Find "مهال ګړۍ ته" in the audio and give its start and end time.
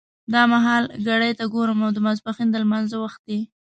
0.53-1.45